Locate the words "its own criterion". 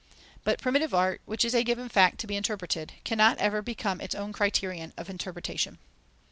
4.01-4.93